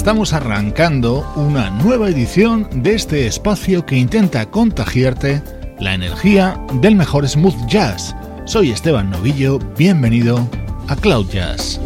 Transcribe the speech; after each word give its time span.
Estamos 0.00 0.32
arrancando 0.32 1.30
una 1.36 1.68
nueva 1.68 2.08
edición 2.08 2.66
de 2.72 2.94
este 2.94 3.26
espacio 3.26 3.84
que 3.84 3.98
intenta 3.98 4.46
contagiarte 4.46 5.42
la 5.78 5.92
energía 5.92 6.58
del 6.80 6.96
mejor 6.96 7.28
smooth 7.28 7.66
jazz. 7.66 8.16
Soy 8.46 8.70
Esteban 8.70 9.10
Novillo, 9.10 9.58
bienvenido 9.76 10.48
a 10.88 10.96
Cloud 10.96 11.28
Jazz. 11.28 11.78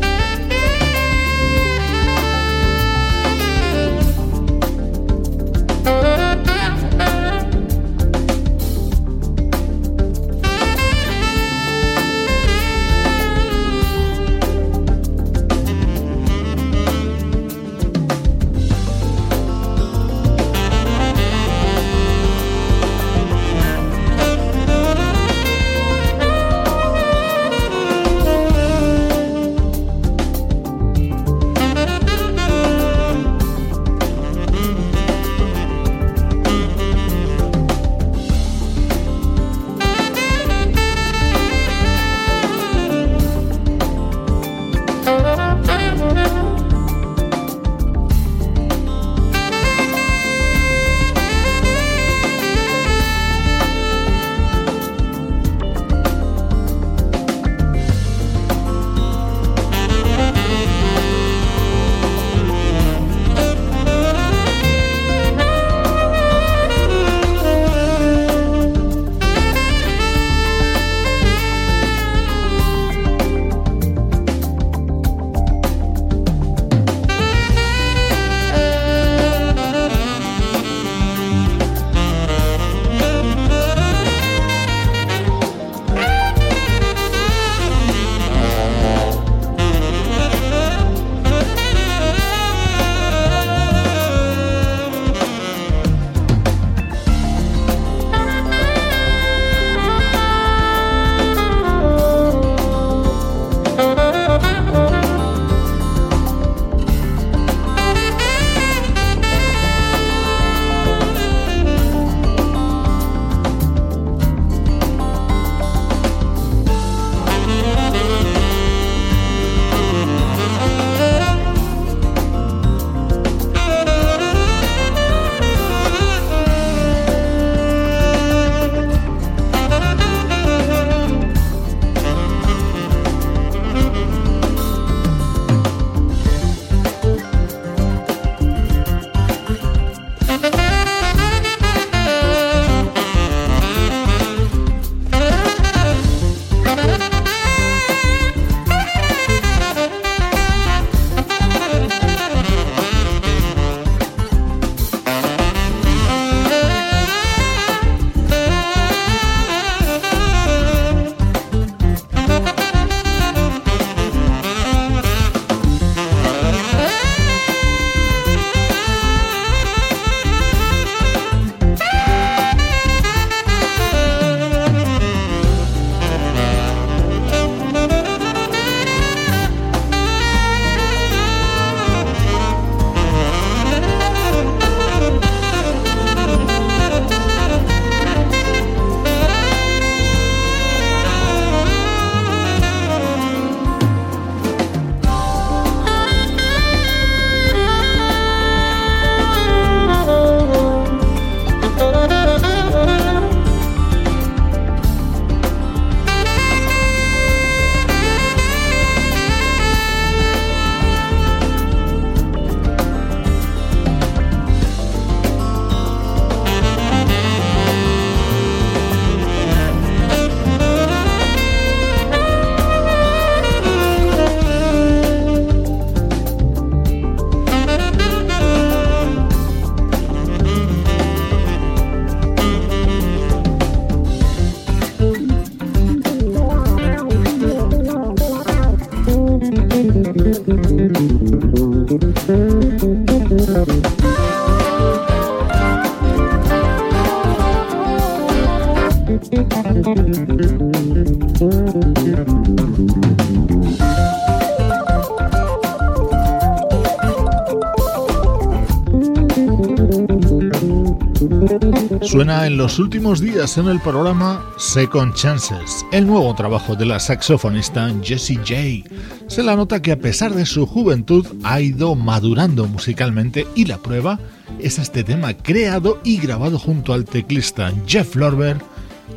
Suena 262.02 262.46
en 262.46 262.56
los 262.56 262.78
últimos 262.78 263.20
días 263.20 263.58
en 263.58 263.68
el 263.68 263.80
programa 263.80 264.44
Second 264.56 265.14
Chances, 265.14 265.84
el 265.92 266.06
nuevo 266.06 266.34
trabajo 266.34 266.76
de 266.76 266.86
la 266.86 267.00
saxofonista 267.00 267.90
Jessie 268.02 268.36
J. 268.38 268.88
Se 269.26 269.42
la 269.42 269.56
nota 269.56 269.82
que 269.82 269.92
a 269.92 269.98
pesar 269.98 270.34
de 270.34 270.46
su 270.46 270.66
juventud 270.66 271.26
ha 271.42 271.60
ido 271.60 271.94
madurando 271.94 272.66
musicalmente 272.66 273.46
y 273.54 273.66
la 273.66 273.78
prueba 273.78 274.18
es 274.58 274.78
este 274.78 275.04
tema 275.04 275.34
creado 275.34 276.00
y 276.04 276.18
grabado 276.18 276.58
junto 276.58 276.92
al 276.92 277.04
teclista 277.04 277.72
Jeff 277.86 278.14
Lorber 278.14 278.58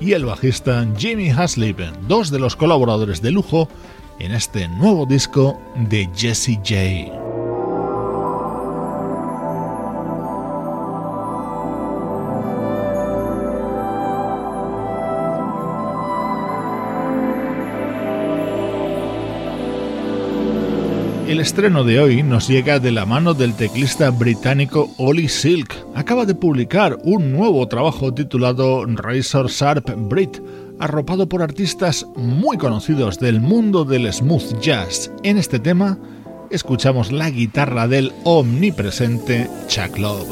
y 0.01 0.13
el 0.13 0.25
bajista 0.25 0.87
Jimmy 0.97 1.29
Haslip, 1.29 1.79
dos 2.07 2.31
de 2.31 2.39
los 2.39 2.55
colaboradores 2.55 3.21
de 3.21 3.31
lujo 3.31 3.69
en 4.19 4.31
este 4.31 4.67
nuevo 4.67 5.05
disco 5.05 5.59
de 5.89 6.09
Jessie 6.15 6.57
J. 6.57 7.26
estreno 21.47 21.85
de 21.85 22.01
hoy 22.01 22.23
nos 22.23 22.49
llega 22.49 22.77
de 22.77 22.91
la 22.91 23.05
mano 23.05 23.33
del 23.33 23.53
teclista 23.53 24.09
británico 24.09 24.91
Ollie 24.97 25.29
Silk. 25.29 25.73
Acaba 25.95 26.25
de 26.25 26.35
publicar 26.35 26.97
un 27.05 27.31
nuevo 27.31 27.65
trabajo 27.69 28.13
titulado 28.13 28.85
Razor 28.85 29.47
Sharp 29.47 29.89
Brit, 29.95 30.41
arropado 30.77 31.29
por 31.29 31.41
artistas 31.41 32.05
muy 32.17 32.57
conocidos 32.57 33.17
del 33.17 33.39
mundo 33.39 33.85
del 33.85 34.11
smooth 34.11 34.59
jazz. 34.59 35.09
En 35.23 35.38
este 35.38 35.57
tema 35.57 35.97
escuchamos 36.51 37.13
la 37.13 37.29
guitarra 37.29 37.88
del 37.88 38.11
omnipresente 38.25 39.50
Chuck 39.69 39.97
Love. 39.97 40.27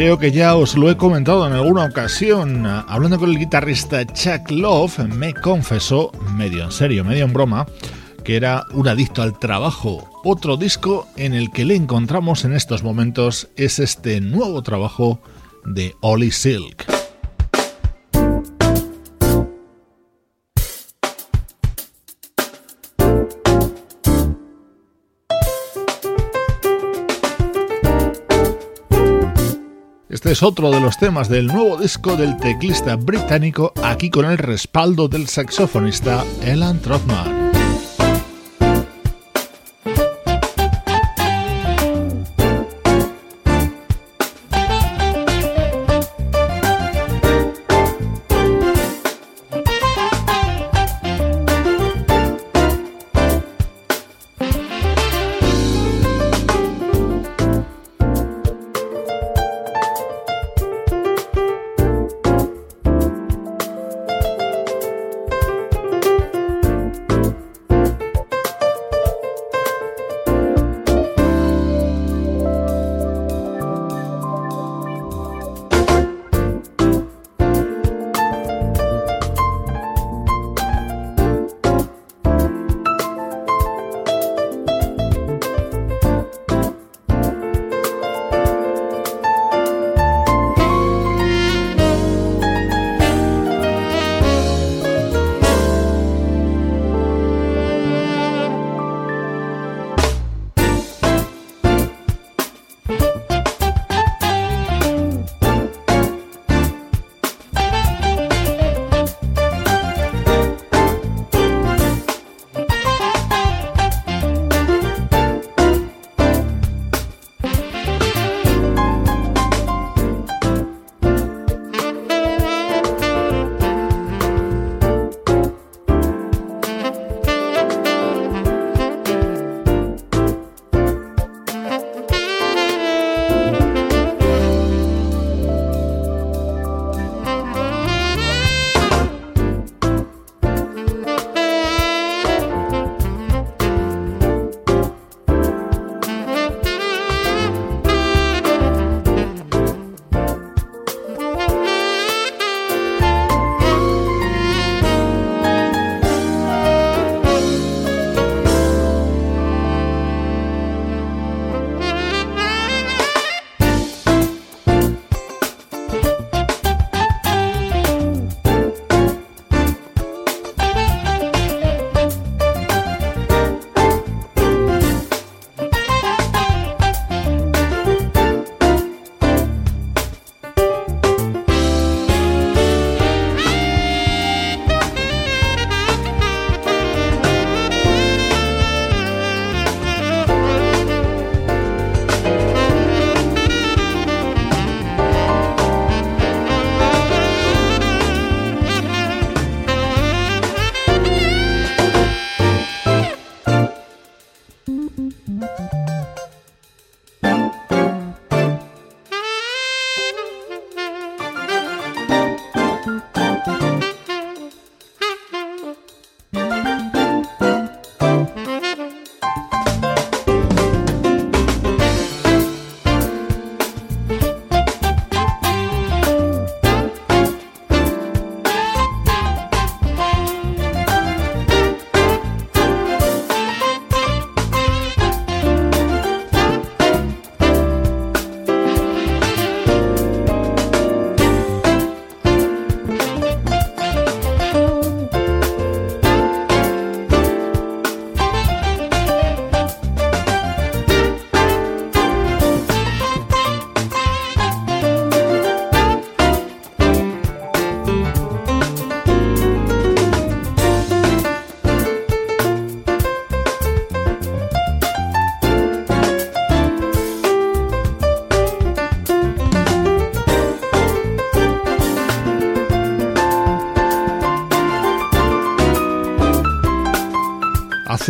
Creo 0.00 0.18
que 0.18 0.32
ya 0.32 0.56
os 0.56 0.78
lo 0.78 0.90
he 0.90 0.96
comentado 0.96 1.46
en 1.46 1.52
alguna 1.52 1.84
ocasión. 1.84 2.64
Hablando 2.64 3.18
con 3.18 3.28
el 3.28 3.38
guitarrista 3.38 4.06
Chuck 4.06 4.50
Love, 4.50 5.00
me 5.00 5.34
confesó, 5.34 6.10
medio 6.34 6.64
en 6.64 6.72
serio, 6.72 7.04
medio 7.04 7.26
en 7.26 7.34
broma, 7.34 7.66
que 8.24 8.36
era 8.36 8.64
un 8.72 8.88
adicto 8.88 9.20
al 9.20 9.38
trabajo. 9.38 10.08
Otro 10.24 10.56
disco 10.56 11.06
en 11.16 11.34
el 11.34 11.50
que 11.50 11.66
le 11.66 11.74
encontramos 11.74 12.46
en 12.46 12.54
estos 12.54 12.82
momentos 12.82 13.50
es 13.56 13.78
este 13.78 14.22
nuevo 14.22 14.62
trabajo 14.62 15.20
de 15.66 15.94
Ollie 16.00 16.32
Silk. 16.32 16.79
Es 30.30 30.44
otro 30.44 30.70
de 30.70 30.80
los 30.80 30.96
temas 30.96 31.28
del 31.28 31.48
nuevo 31.48 31.76
disco 31.76 32.14
del 32.14 32.36
teclista 32.36 32.94
británico, 32.94 33.72
aquí 33.82 34.10
con 34.10 34.26
el 34.26 34.38
respaldo 34.38 35.08
del 35.08 35.26
saxofonista 35.26 36.24
Elan 36.44 36.78
Trotman. 36.78 37.39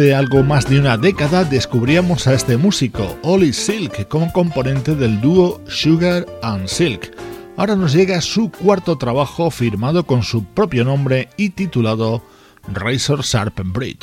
Hace 0.00 0.14
algo 0.14 0.42
más 0.42 0.66
de 0.66 0.80
una 0.80 0.96
década 0.96 1.44
descubríamos 1.44 2.26
a 2.26 2.32
este 2.32 2.56
músico, 2.56 3.18
Ollie 3.22 3.52
Silk, 3.52 4.08
como 4.08 4.32
componente 4.32 4.94
del 4.94 5.20
dúo 5.20 5.60
Sugar 5.68 6.24
and 6.40 6.68
Silk. 6.68 7.14
Ahora 7.58 7.76
nos 7.76 7.92
llega 7.92 8.22
su 8.22 8.50
cuarto 8.50 8.96
trabajo 8.96 9.50
firmado 9.50 10.06
con 10.06 10.22
su 10.22 10.46
propio 10.46 10.84
nombre 10.84 11.28
y 11.36 11.50
titulado 11.50 12.22
Razor 12.72 13.20
Sharp 13.20 13.60
Bridge. 13.62 14.00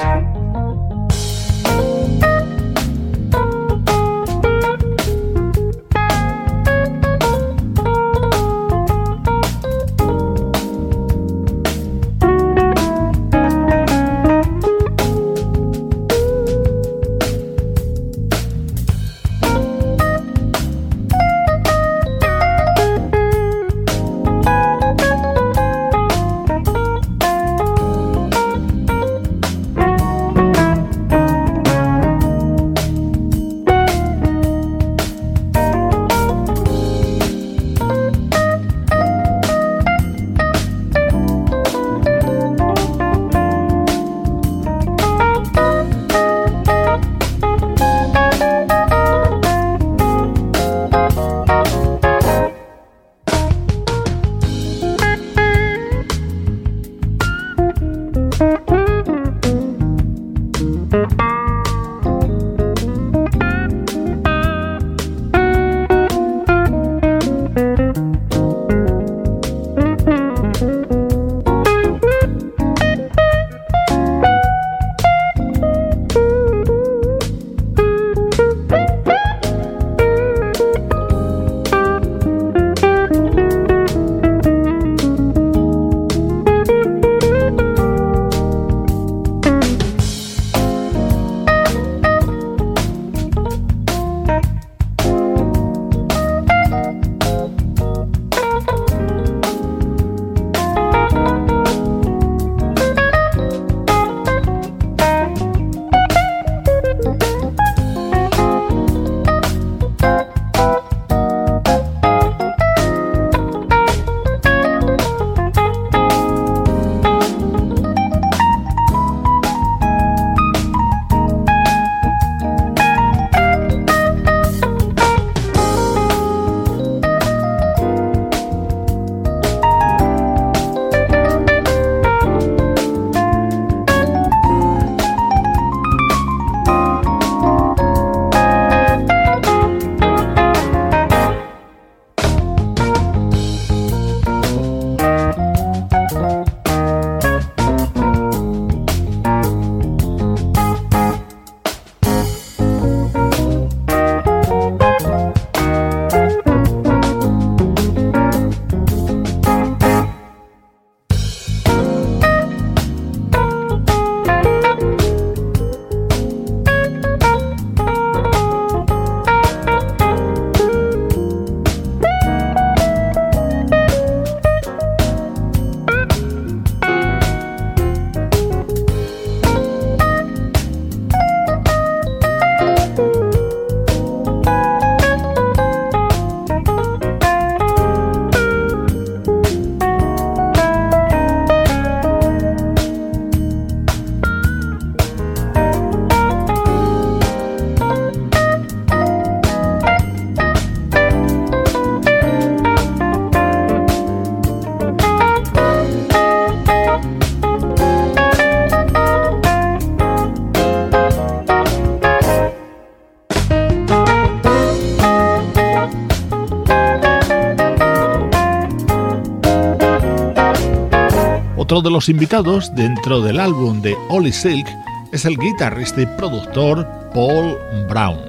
De 221.88 221.92
los 221.94 222.10
invitados 222.10 222.76
dentro 222.76 223.22
del 223.22 223.40
álbum 223.40 223.82
de 223.82 223.96
Ollie 224.10 224.34
Silk 224.34 224.68
es 225.14 225.24
el 225.24 225.38
guitarrista 225.38 226.02
y 226.02 226.06
productor 226.06 226.86
Paul 227.14 227.58
Brown. 227.88 228.20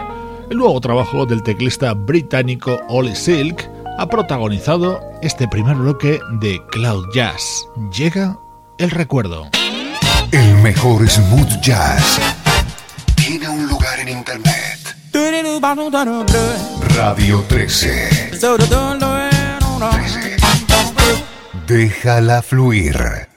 El 0.49 0.59
nuevo 0.59 0.81
trabajo 0.81 1.27
del 1.27 1.42
teclista 1.42 1.92
británico 1.92 2.79
Ollie 2.88 3.16
Silk 3.16 3.68
ha 3.99 4.09
protagonizado 4.09 5.01
este 5.23 5.49
primer 5.49 5.75
bloque 5.75 6.21
de 6.40 6.61
Cloud 6.71 7.07
Jazz. 7.12 7.66
Llega 7.90 8.38
el 8.79 8.90
recuerdo. 8.92 9.49
El 10.31 10.55
mejor 10.59 11.09
smooth 11.09 11.61
jazz 11.61 12.21
tiene 13.16 13.49
un 13.49 13.66
lugar 13.66 13.99
en 13.99 14.11
internet. 14.11 14.97
Radio 16.97 17.44
13. 17.49 18.31
13. 18.38 18.38
Déjala 21.66 22.40
fluir. 22.40 23.28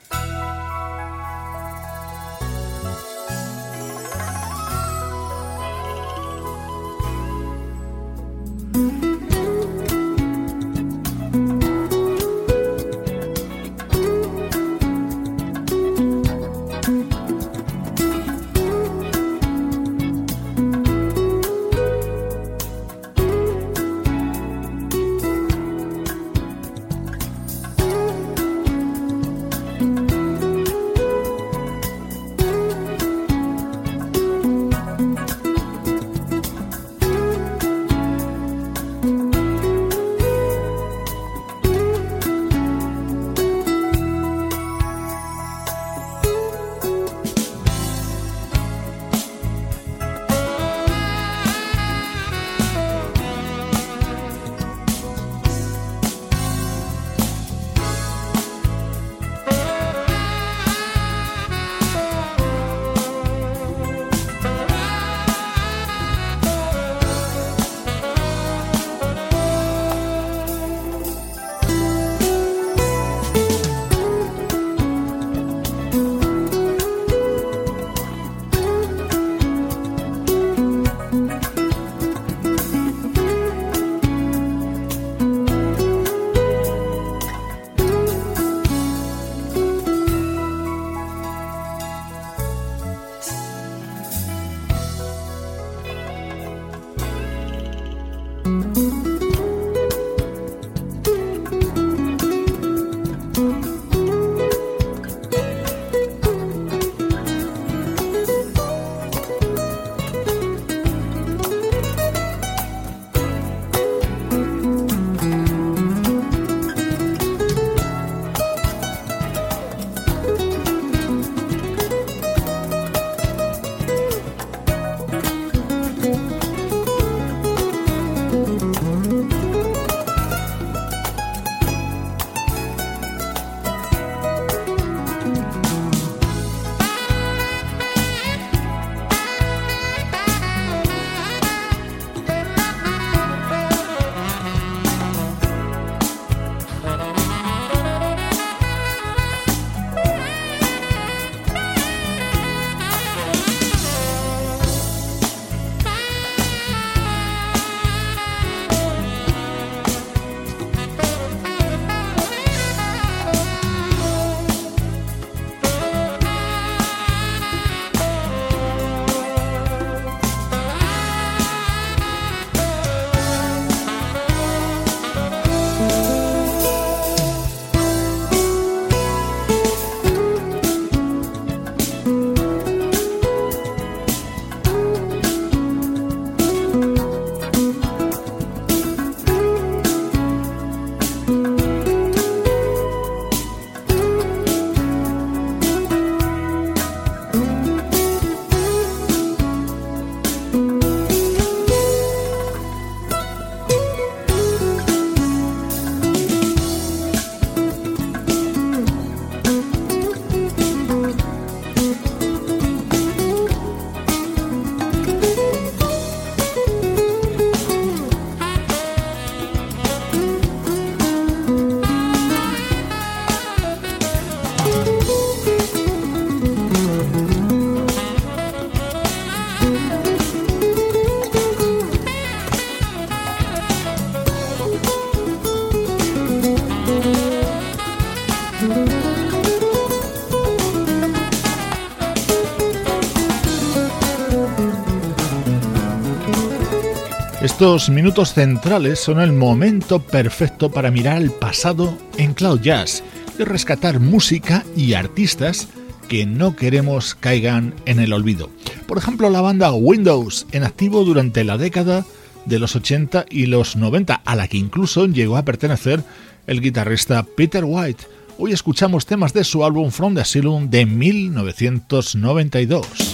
Estos 247.62 247.91
minutos 247.91 248.34
centrales 248.34 249.00
son 249.00 249.21
el 249.21 249.34
momento 249.34 250.02
perfecto 250.02 250.71
para 250.71 250.89
mirar 250.89 251.21
el 251.21 251.30
pasado 251.30 251.95
en 252.17 252.34
Cloud 252.34 252.62
Jazz 252.62 253.04
y 253.38 253.43
rescatar 253.43 254.00
música 254.00 254.65
y 254.76 254.95
artistas 254.95 255.67
que 256.10 256.26
no 256.26 256.56
queremos 256.56 257.13
caigan 257.13 257.76
en 257.86 258.00
el 258.00 258.13
olvido. 258.13 258.50
Por 258.88 258.97
ejemplo, 258.97 259.30
la 259.30 259.41
banda 259.41 259.71
Windows, 259.74 260.47
en 260.52 260.63
activo 260.63 261.04
durante 261.04 261.43
la 261.43 261.60
década 261.60 262.04
de 262.47 262.58
los 262.58 262.76
80 262.76 263.28
y 263.30 263.45
los 263.45 263.76
90, 263.76 264.15
a 264.15 264.36
la 264.36 264.47
que 264.47 264.58
incluso 264.58 265.06
llegó 265.06 265.38
a 265.38 265.45
pertenecer 265.45 266.04
el 266.47 266.62
guitarrista 266.62 267.28
Peter 267.38 267.63
White, 267.63 268.06
Hoy 268.39 268.54
escuchamos 268.54 269.06
temas 269.06 269.34
de 269.34 269.43
su 269.43 269.63
álbum 269.63 269.91
From 269.91 270.15
the 270.15 270.21
Asylum 270.21 270.71
de 270.71 270.88
1992. 270.88 273.11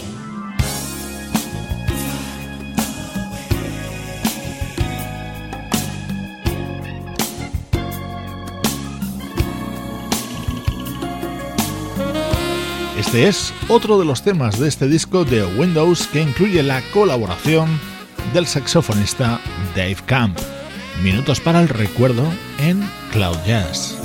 Este 13.18 13.30
es 13.30 13.54
otro 13.68 13.98
de 13.98 14.06
los 14.06 14.22
temas 14.22 14.60
de 14.60 14.68
este 14.68 14.88
disco 14.88 15.26
de 15.26 15.44
Windows 15.44 16.06
que 16.06 16.22
incluye 16.22 16.62
la 16.62 16.84
colaboración 16.94 17.68
del 18.32 18.46
saxofonista 18.46 19.42
Dave 19.76 19.98
Camp. 20.06 20.38
Minutos 21.02 21.40
para 21.40 21.60
el 21.62 21.68
recuerdo 21.68 22.32
en 22.60 22.88
Cloud 23.12 23.38
Jazz. 23.44 23.97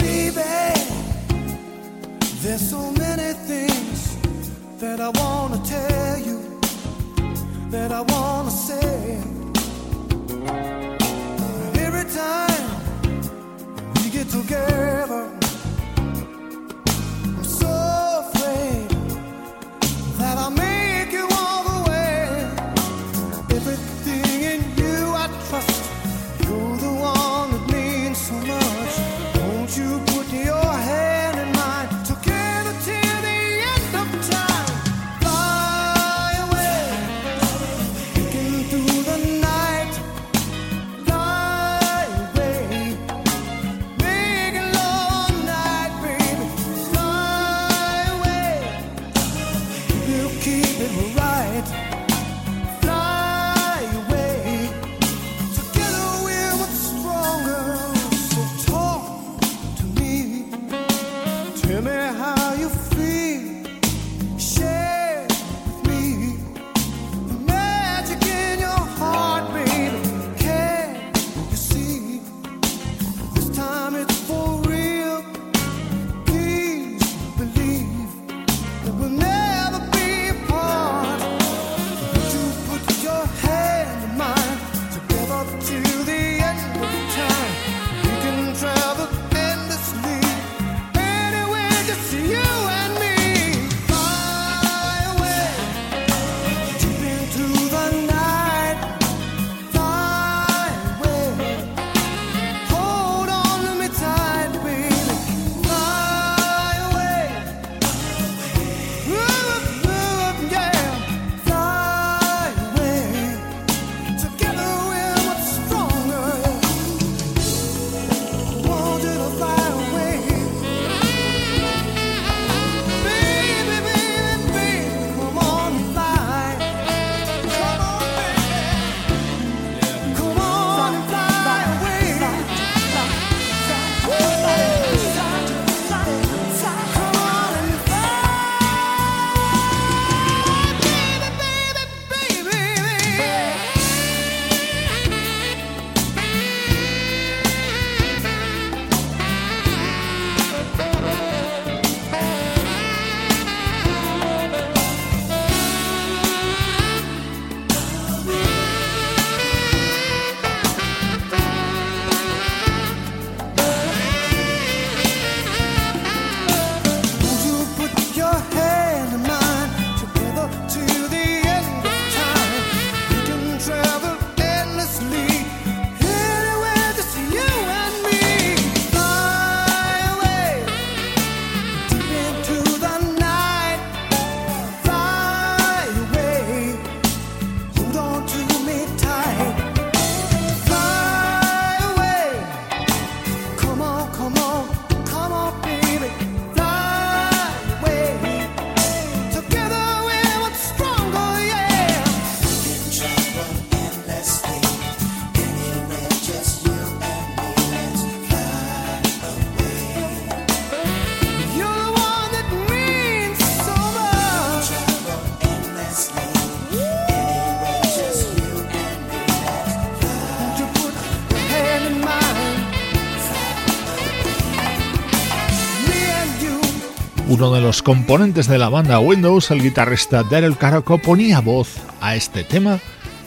Uno 227.42 227.57
de 227.57 227.61
los 227.61 227.83
componentes 227.83 228.46
de 228.46 228.57
la 228.57 228.68
banda 228.68 229.00
Windows, 229.00 229.50
el 229.50 229.62
guitarrista 229.62 230.22
Daryl 230.22 230.57
Caraco, 230.57 230.98
ponía 230.98 231.40
voz 231.40 231.74
a 232.00 232.14
este 232.14 232.44
tema, 232.44 232.78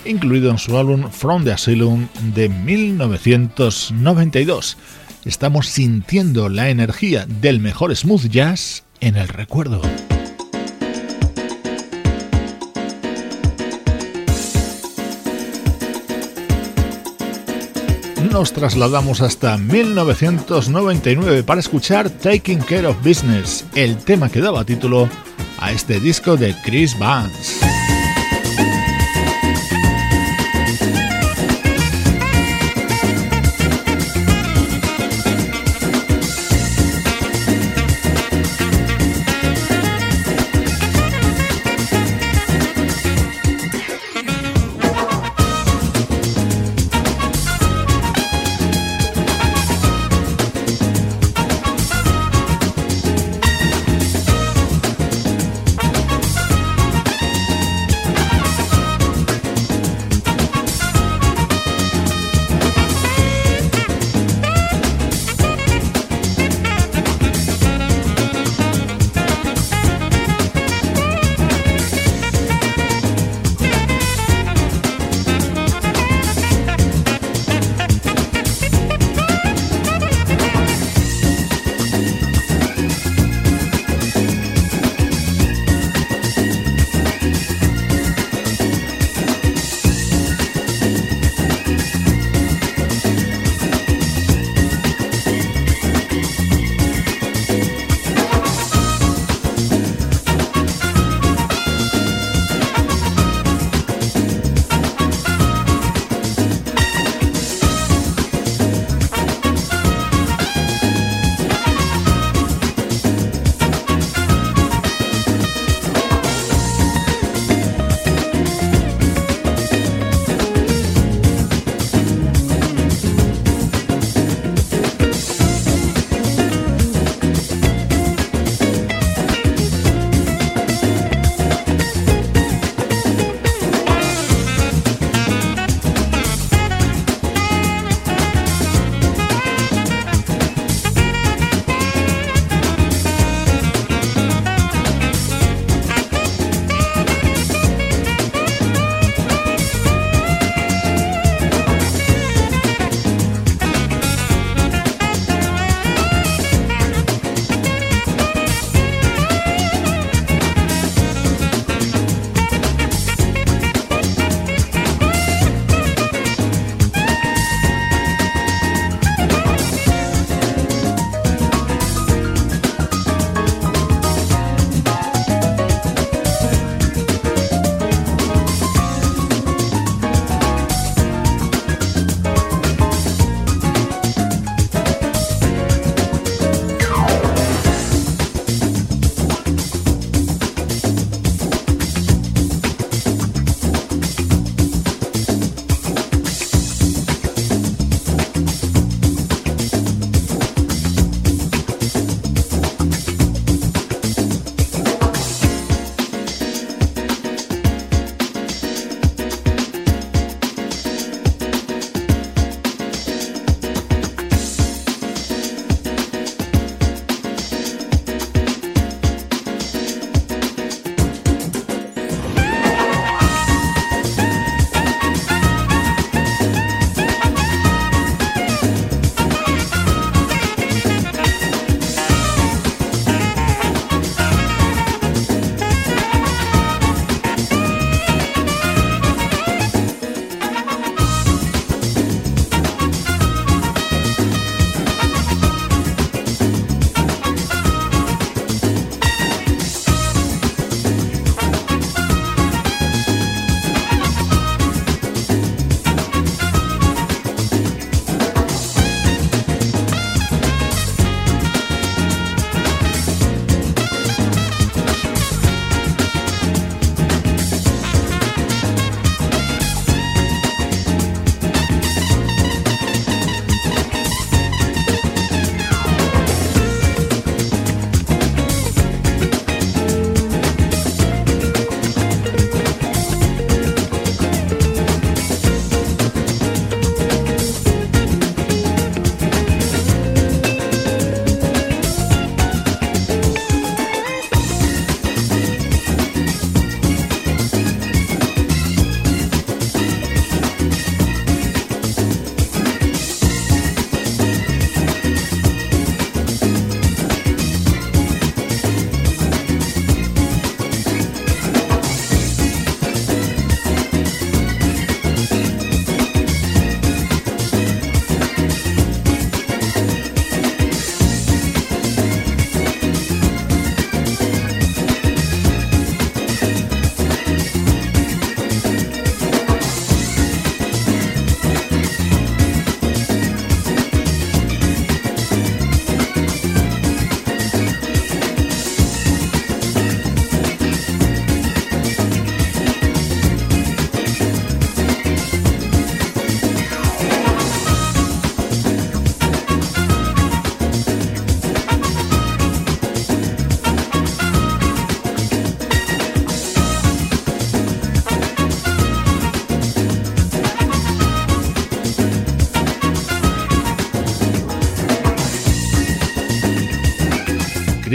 incluido 0.06 0.52
en 0.52 0.58
su 0.58 0.78
álbum 0.78 1.12
From 1.12 1.44
the 1.44 1.52
Asylum 1.52 2.08
de 2.34 2.48
1992. 2.48 4.78
Estamos 5.26 5.68
sintiendo 5.68 6.48
la 6.48 6.70
energía 6.70 7.26
del 7.28 7.60
mejor 7.60 7.94
smooth 7.94 8.30
jazz 8.30 8.86
en 9.02 9.18
el 9.18 9.28
recuerdo. 9.28 9.82
Nos 18.32 18.54
trasladamos 18.54 19.22
hasta 19.22 19.58
1999 19.58 21.44
para 21.44 21.60
escuchar 21.60 22.10
Taking 22.10 22.60
Care 22.60 22.88
of 22.88 22.98
Business, 23.04 23.66
el 23.76 23.98
tema 23.98 24.30
que 24.30 24.42
daba 24.42 24.64
título 24.64 25.10
a 25.60 25.72
este 25.72 26.00
disco 26.00 26.38
de 26.38 26.56
Chris 26.64 26.98
Vance. 26.98 27.65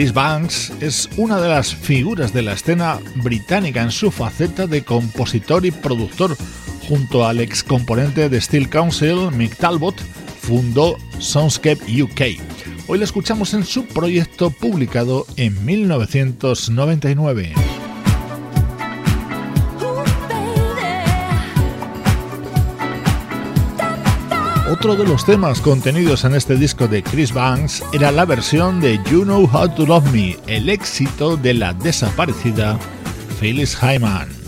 Chris 0.00 0.14
Banks 0.14 0.72
es 0.80 1.10
una 1.18 1.38
de 1.42 1.50
las 1.50 1.74
figuras 1.74 2.32
de 2.32 2.40
la 2.40 2.54
escena 2.54 2.98
británica 3.16 3.82
en 3.82 3.90
su 3.90 4.10
faceta 4.10 4.66
de 4.66 4.82
compositor 4.82 5.66
y 5.66 5.70
productor. 5.72 6.38
Junto 6.88 7.26
al 7.26 7.38
ex 7.38 7.62
componente 7.62 8.30
de 8.30 8.40
Steel 8.40 8.70
Council, 8.70 9.30
Mick 9.30 9.56
Talbot, 9.56 10.00
fundó 10.40 10.96
Soundscape 11.18 12.02
UK. 12.02 12.40
Hoy 12.88 12.98
la 12.98 13.04
escuchamos 13.04 13.52
en 13.52 13.62
su 13.62 13.84
proyecto 13.84 14.48
publicado 14.48 15.26
en 15.36 15.62
1999. 15.66 17.59
Otro 24.70 24.94
de 24.94 25.04
los 25.04 25.24
temas 25.24 25.60
contenidos 25.60 26.24
en 26.24 26.36
este 26.36 26.54
disco 26.54 26.86
de 26.86 27.02
Chris 27.02 27.32
Banks 27.34 27.82
era 27.92 28.12
la 28.12 28.24
versión 28.24 28.80
de 28.80 29.00
You 29.10 29.24
Know 29.24 29.50
How 29.52 29.74
to 29.74 29.84
Love 29.84 30.12
Me, 30.12 30.36
el 30.46 30.68
éxito 30.68 31.36
de 31.36 31.54
la 31.54 31.74
desaparecida 31.74 32.78
Phyllis 33.40 33.76
Hyman. 33.76 34.39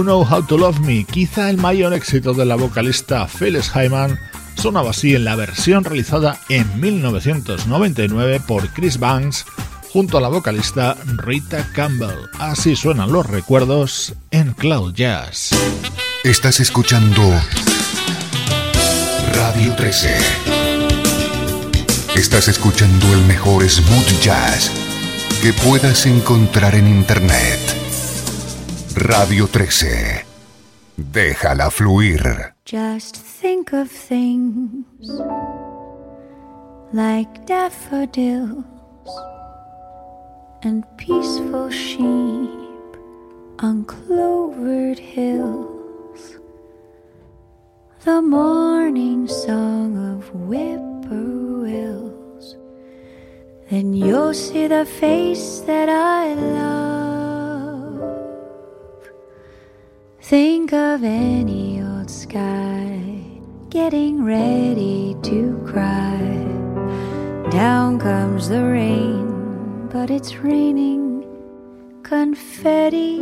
You 0.00 0.04
Know 0.04 0.22
How 0.24 0.42
to 0.46 0.56
Love 0.56 0.80
Me, 0.80 1.04
quizá 1.04 1.50
el 1.50 1.58
mayor 1.58 1.92
éxito 1.92 2.32
de 2.32 2.46
la 2.46 2.56
vocalista 2.56 3.26
Phyllis 3.26 3.70
Hyman, 3.70 4.18
Sonaba 4.56 4.90
así 4.90 5.14
en 5.14 5.26
la 5.26 5.36
versión 5.36 5.84
realizada 5.84 6.40
en 6.48 6.80
1999 6.80 8.40
por 8.46 8.66
Chris 8.70 8.98
Banks 8.98 9.44
junto 9.92 10.16
a 10.16 10.22
la 10.22 10.28
vocalista 10.28 10.96
Rita 11.04 11.68
Campbell. 11.74 12.30
Así 12.38 12.76
suenan 12.76 13.12
los 13.12 13.26
recuerdos 13.26 14.14
en 14.30 14.54
Cloud 14.54 14.94
Jazz. 14.94 15.50
Estás 16.24 16.60
escuchando 16.60 17.22
Radio 19.34 19.74
13. 19.76 20.16
Estás 22.14 22.48
escuchando 22.48 23.06
el 23.12 23.20
mejor 23.26 23.68
smooth 23.68 24.22
jazz 24.22 24.70
que 25.42 25.52
puedas 25.52 26.06
encontrar 26.06 26.74
en 26.74 26.88
Internet. 26.88 27.79
Radio 29.00 29.46
13. 29.46 30.24
Déjala 30.94 31.70
fluir. 31.70 32.54
Just 32.66 33.16
think 33.16 33.72
of 33.72 33.90
things 33.90 34.84
like 36.92 37.46
daffodils 37.46 38.62
and 40.62 40.84
peaceful 40.98 41.70
sheep 41.70 42.98
on 43.60 43.86
clovered 43.86 44.98
hills. 44.98 46.38
The 48.04 48.20
morning 48.20 49.26
song 49.28 49.96
of 50.12 50.30
whippoorwills. 50.34 52.56
Then 53.70 53.94
you'll 53.94 54.34
see 54.34 54.66
the 54.66 54.84
face 54.84 55.60
that 55.60 55.88
I 55.88 56.34
love. 56.34 57.29
Think 60.30 60.72
of 60.72 61.02
any 61.02 61.82
old 61.82 62.08
sky 62.08 63.20
getting 63.68 64.22
ready 64.24 65.16
to 65.22 65.60
cry. 65.66 66.20
Down 67.50 67.98
comes 67.98 68.48
the 68.48 68.62
rain 68.62 69.88
but 69.88 70.08
it's 70.08 70.36
raining 70.36 71.26
confetti. 72.04 73.18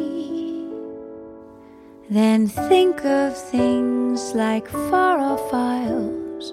Then 2.10 2.46
think 2.46 3.02
of 3.06 3.34
things 3.52 4.34
like 4.34 4.68
far 4.68 5.18
off 5.18 5.54
isles 5.54 6.52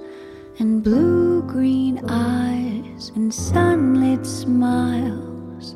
and 0.60 0.82
blue 0.82 1.42
green 1.42 2.00
eyes 2.08 3.12
and 3.14 3.34
sunlit 3.34 4.26
smiles. 4.26 5.76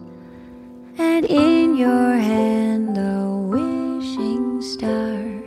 And 0.97 1.25
in 1.25 1.75
your 1.75 2.13
hand 2.13 2.97
a 2.97 3.27
wishing 3.27 4.38
star, 4.61 5.41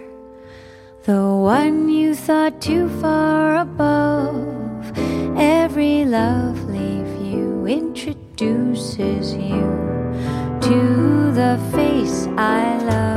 the 1.04 1.22
one 1.22 1.88
you 1.88 2.14
thought 2.14 2.60
too 2.60 2.88
far 3.00 3.56
above. 3.56 4.98
Every 5.36 6.04
lovely 6.04 7.02
view 7.18 7.66
introduces 7.66 9.34
you 9.34 9.62
to 10.60 11.32
the 11.32 11.58
face 11.72 12.26
I 12.36 12.78
love. 12.84 13.11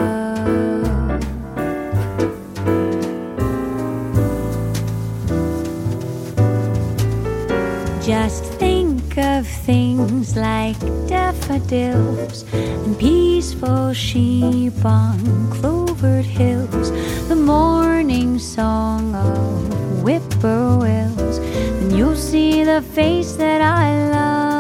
Things 10.07 10.35
like 10.35 10.79
daffodils 11.07 12.43
and 12.53 12.97
peaceful 12.99 13.93
sheep 13.93 14.85
on 14.85 15.17
clovered 15.51 16.25
hills, 16.25 16.91
the 17.27 17.35
morning 17.35 18.37
song 18.37 19.15
of 19.15 20.03
whippoorwills, 20.03 21.37
and 21.81 21.97
you'll 21.97 22.15
see 22.15 22.63
the 22.63 22.81
face 22.81 23.33
that 23.35 23.61
I 23.61 24.09
love 24.09 24.55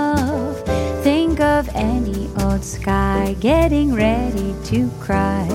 Think 1.05 1.39
of 1.39 1.69
any 1.75 2.29
old 2.41 2.63
sky 2.63 3.35
getting 3.39 3.93
ready 3.93 4.55
to 4.63 4.89
cry. 4.99 5.47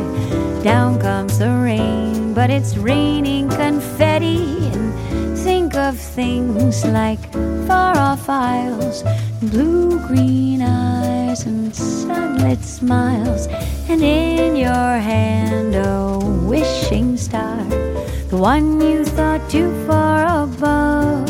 Down 0.63 1.01
comes 1.01 1.41
the 1.41 1.51
rain, 1.51 2.35
but 2.35 2.51
it's 2.51 2.77
raining 2.77 3.49
confetti. 3.49 4.69
And 4.69 5.37
think 5.37 5.75
of 5.75 5.99
things 5.99 6.85
like 6.85 7.33
far 7.67 7.97
off 7.97 8.29
isles, 8.29 9.03
blue 9.41 9.99
green 10.07 10.61
eyes, 10.61 11.47
and 11.47 11.75
sunlit 11.75 12.63
smiles. 12.63 13.47
And 13.89 14.03
in 14.03 14.57
your 14.57 14.99
hand, 14.99 15.75
a 15.75 16.19
wishing 16.47 17.17
star, 17.17 17.65
the 18.29 18.37
one 18.37 18.81
you 18.81 19.05
thought 19.05 19.49
too 19.51 19.73
far 19.87 20.45
above. 20.45 21.29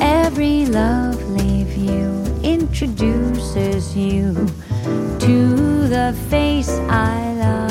Every 0.00 0.66
lovely 0.66 1.64
view 1.64 2.24
introduces 2.42 3.96
you 3.96 4.34
to 5.18 5.88
the 5.88 6.16
face 6.30 6.70
I 6.88 7.34
love. 7.34 7.67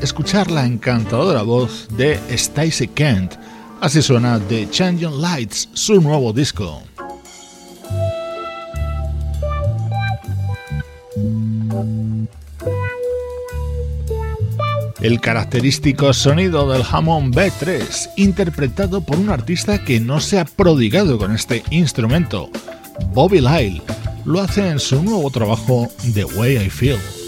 Escuchar 0.00 0.50
la 0.50 0.66
encantadora 0.66 1.42
voz 1.42 1.86
de 1.96 2.18
Stacey 2.36 2.88
Kent. 2.88 3.34
Así 3.80 4.02
suena 4.02 4.40
The 4.48 4.68
Changing 4.68 5.20
Lights, 5.20 5.68
su 5.74 6.00
nuevo 6.00 6.32
disco. 6.32 6.82
El 15.00 15.20
característico 15.20 16.12
sonido 16.12 16.72
del 16.72 16.82
Hammond 16.90 17.32
B3, 17.32 18.10
interpretado 18.16 19.02
por 19.02 19.18
un 19.18 19.30
artista 19.30 19.84
que 19.84 20.00
no 20.00 20.18
se 20.18 20.40
ha 20.40 20.44
prodigado 20.44 21.16
con 21.16 21.32
este 21.32 21.62
instrumento, 21.70 22.50
Bobby 23.14 23.40
Lyle, 23.40 23.82
lo 24.24 24.40
hace 24.40 24.68
en 24.68 24.80
su 24.80 25.00
nuevo 25.00 25.30
trabajo 25.30 25.88
The 26.12 26.24
Way 26.24 26.56
I 26.56 26.70
Feel. 26.70 27.21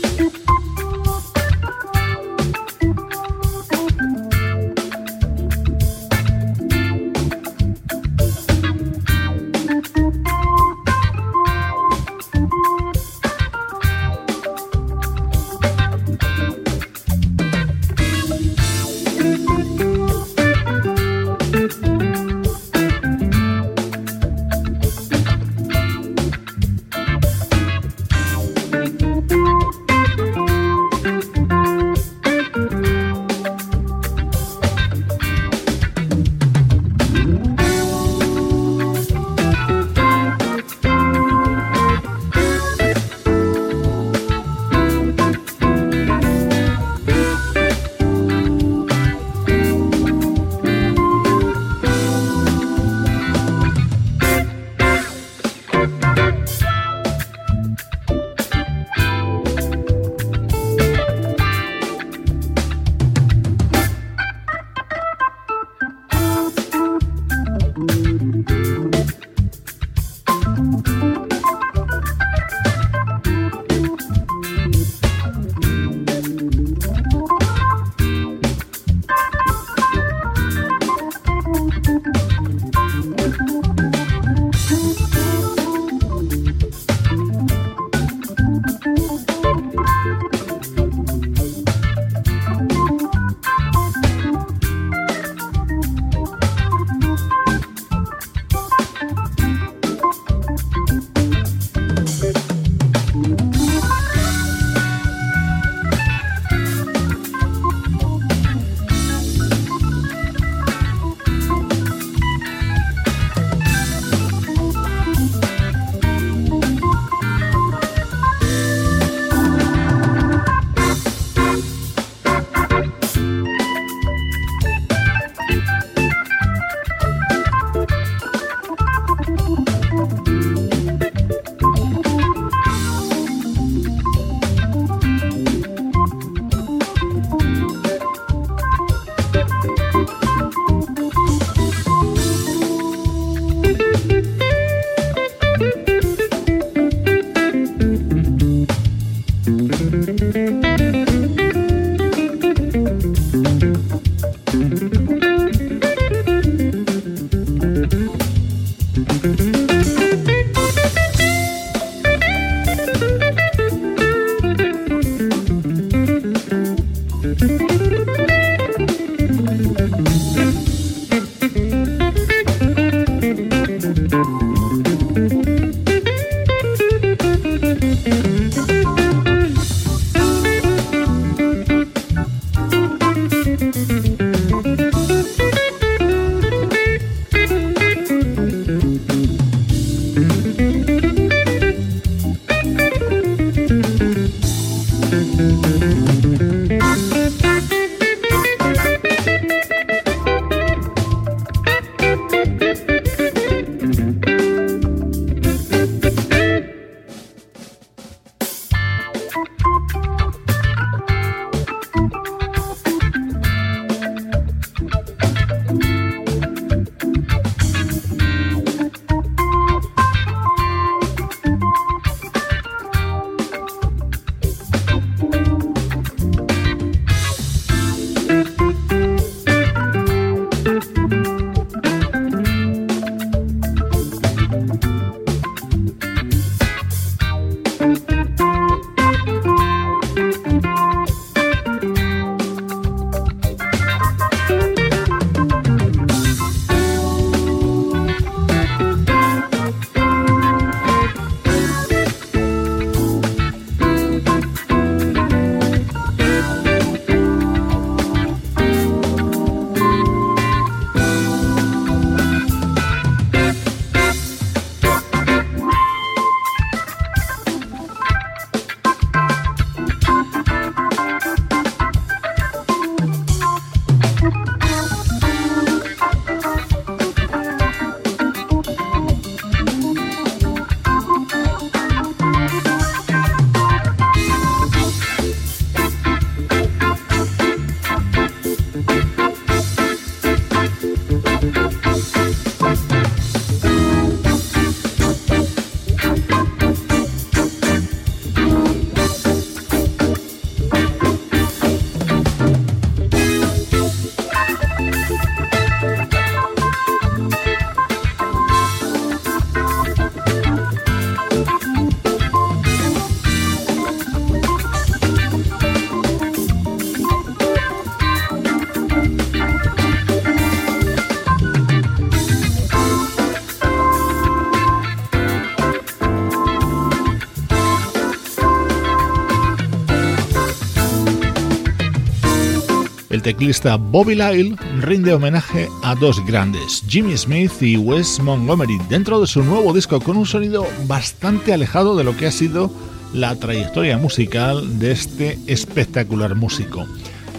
Teclista 333.25 333.77
Bobby 333.77 334.15
Lyle 334.15 334.55
rinde 334.81 335.15
homenaje 335.15 335.71
a 335.83 335.95
dos 335.95 336.25
grandes, 336.27 336.85
Jimmy 336.87 337.17
Smith 337.17 337.53
y 337.63 337.79
Wes 337.79 338.21
Montgomery, 338.21 338.79
dentro 338.91 339.19
de 339.19 339.27
su 339.27 339.43
nuevo 339.43 339.73
disco 339.73 339.99
con 339.99 340.19
un 340.19 340.27
sonido 340.27 340.67
bastante 340.87 341.55
alejado 341.55 341.97
de 341.97 342.05
lo 342.05 342.15
que 342.19 342.27
ha 342.27 342.31
sido 342.31 342.71
la 343.15 343.35
trayectoria 343.37 343.97
musical 343.97 344.79
de 344.79 344.93
este 344.93 345.39
espectacular 345.47 346.35
músico. 346.35 346.87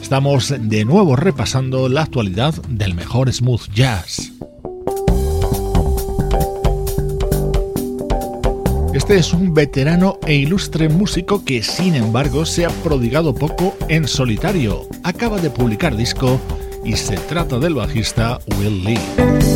Estamos 0.01 0.53
de 0.57 0.85
nuevo 0.85 1.15
repasando 1.15 1.87
la 1.87 2.01
actualidad 2.01 2.55
del 2.67 2.95
mejor 2.95 3.31
smooth 3.31 3.69
jazz. 3.71 4.34
Este 8.95 9.17
es 9.17 9.33
un 9.33 9.53
veterano 9.53 10.19
e 10.25 10.35
ilustre 10.35 10.87
músico 10.87 11.43
que 11.43 11.61
sin 11.63 11.95
embargo 11.95 12.45
se 12.45 12.65
ha 12.65 12.69
prodigado 12.69 13.35
poco 13.35 13.75
en 13.89 14.07
solitario. 14.07 14.87
Acaba 15.03 15.37
de 15.37 15.49
publicar 15.49 15.97
disco 15.97 16.39
y 16.85 16.93
se 16.93 17.17
trata 17.17 17.59
del 17.59 17.73
bajista 17.73 18.39
Will 18.57 18.85
Lee. 18.85 19.54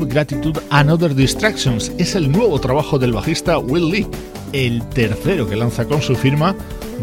Gratitude 0.00 0.60
and 0.70 0.90
Other 0.90 1.14
Distractions. 1.14 1.92
Es 1.98 2.14
el 2.14 2.30
nuevo 2.30 2.60
trabajo 2.60 2.98
del 2.98 3.12
bajista 3.12 3.58
Will 3.58 3.90
Lee, 3.90 4.06
el 4.52 4.82
tercero 4.88 5.48
que 5.48 5.56
lanza 5.56 5.84
con 5.84 6.02
su 6.02 6.14
firma 6.14 6.54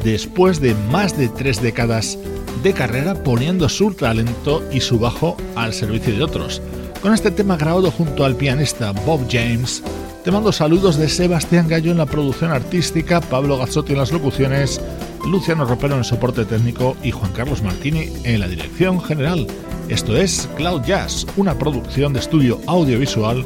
después 0.03 0.59
de 0.59 0.75
más 0.91 1.17
de 1.17 1.29
tres 1.29 1.61
décadas 1.61 2.17
de 2.63 2.73
carrera 2.73 3.23
poniendo 3.23 3.69
su 3.69 3.93
talento 3.93 4.63
y 4.71 4.81
su 4.81 4.99
bajo 4.99 5.37
al 5.55 5.73
servicio 5.73 6.15
de 6.15 6.23
otros. 6.23 6.61
Con 7.01 7.13
este 7.13 7.31
tema 7.31 7.57
grabado 7.57 7.89
junto 7.91 8.25
al 8.25 8.35
pianista 8.35 8.91
Bob 8.91 9.21
James, 9.29 9.83
te 10.23 10.31
mando 10.31 10.51
saludos 10.51 10.97
de 10.97 11.09
Sebastián 11.09 11.67
Gallo 11.67 11.91
en 11.91 11.97
la 11.97 12.05
producción 12.05 12.51
artística, 12.51 13.21
Pablo 13.21 13.57
Gazzotti 13.57 13.93
en 13.93 13.99
las 13.99 14.11
locuciones, 14.11 14.79
Luciano 15.25 15.65
Ropero 15.65 15.93
en 15.93 15.99
el 15.99 16.05
soporte 16.05 16.45
técnico 16.45 16.95
y 17.01 17.11
Juan 17.11 17.31
Carlos 17.31 17.63
Martini 17.63 18.11
en 18.23 18.39
la 18.39 18.47
dirección 18.47 19.01
general. 19.01 19.47
Esto 19.91 20.15
es 20.15 20.47
Cloud 20.55 20.83
Jazz, 20.83 21.27
una 21.35 21.53
producción 21.53 22.13
de 22.13 22.19
estudio 22.19 22.61
audiovisual 22.65 23.45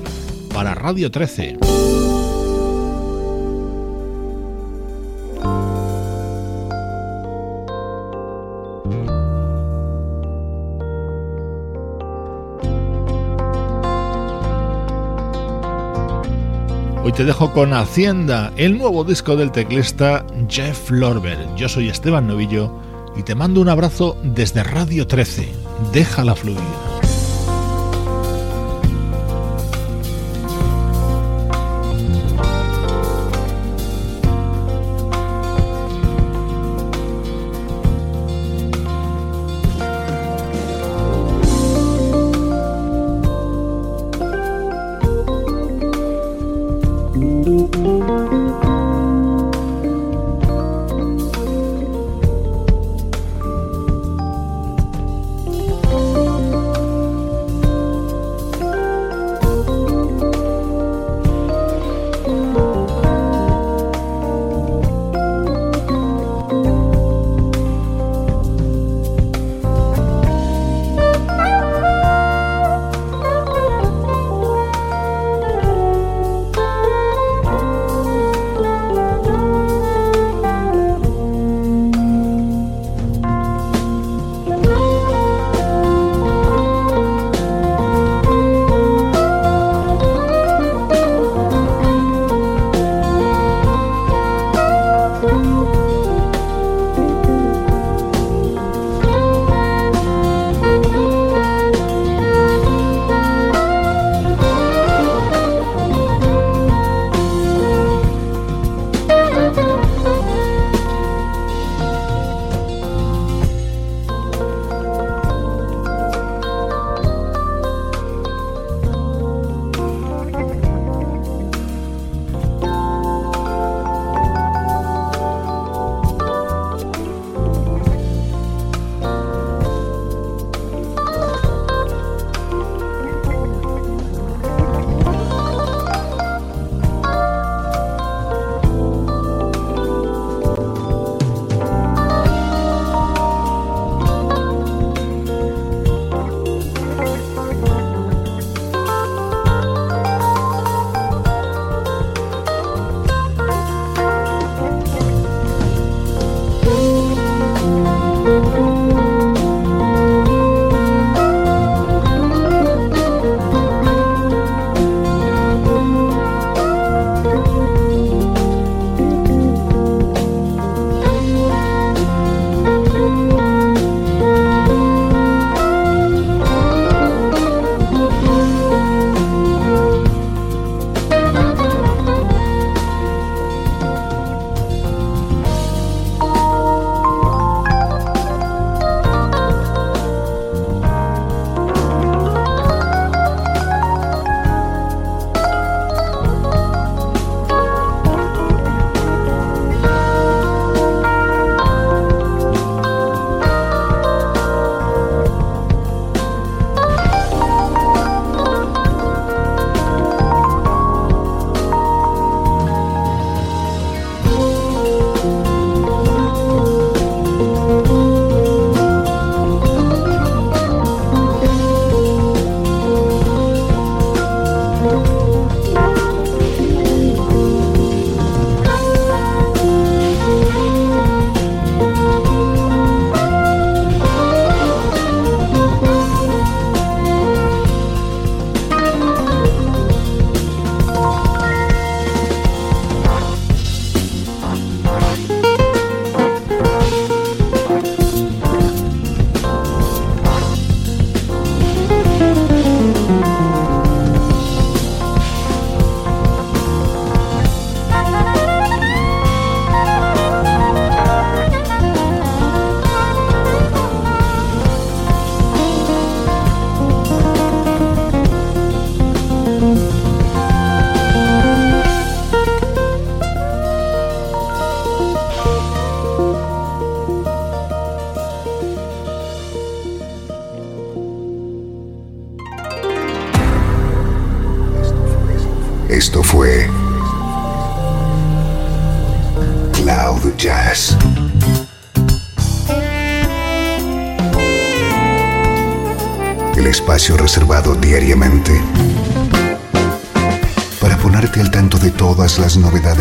para 0.54 0.76
Radio 0.76 1.10
13. 1.10 1.58
Hoy 17.04 17.12
te 17.12 17.24
dejo 17.24 17.52
con 17.54 17.74
Hacienda, 17.74 18.54
el 18.56 18.78
nuevo 18.78 19.04
disco 19.04 19.36
del 19.36 19.52
teclista 19.52 20.24
Jeff 20.48 20.92
Lorber. 20.92 21.40
Yo 21.56 21.68
soy 21.68 21.90
Esteban 21.90 22.28
Novillo 22.28 22.72
y 23.18 23.24
te 23.24 23.34
mando 23.34 23.62
un 23.62 23.70
abrazo 23.70 24.16
desde 24.22 24.62
Radio 24.62 25.08
13 25.08 25.65
déjala 25.94 26.36
fluir. 26.36 26.85